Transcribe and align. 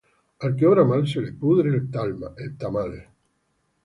Al 0.47 0.53
que 0.59 0.65
obra 0.69 0.83
mal 0.91 1.03
se 1.11 1.21
le 1.21 1.31
pudre 1.41 1.69
el 1.69 2.57
tamal 2.63 2.97